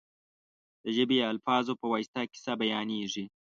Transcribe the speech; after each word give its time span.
د 0.83 0.85
ژبې 0.97 1.15
یا 1.21 1.27
الفاظو 1.33 1.73
په 1.81 1.85
واسطه 1.91 2.21
کیسه 2.31 2.53
بیانېږي. 2.61 3.25